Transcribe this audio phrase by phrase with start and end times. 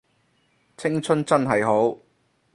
[0.77, 1.95] 青春真係好